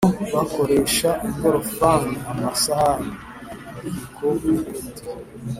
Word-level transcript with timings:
bo 0.03 0.09
bakoresha 0.33 1.09
ingorofani, 1.27 2.13
amasahani, 2.31 3.11
ibiyiko 3.77 4.25
n’ibindi. 4.41 5.01